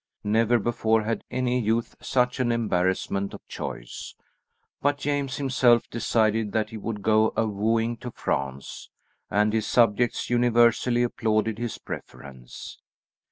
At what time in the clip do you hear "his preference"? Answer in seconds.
11.59-12.79